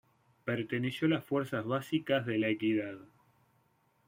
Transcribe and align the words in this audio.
Perteneció 0.45 1.05
a 1.05 1.09
las 1.11 1.23
Fuerzas 1.25 1.63
Básicas 1.63 2.25
de 2.25 2.39
La 2.39 2.47
Equidad. 2.47 2.97